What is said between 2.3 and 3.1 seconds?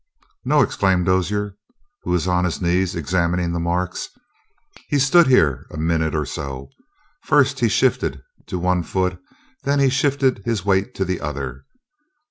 his knees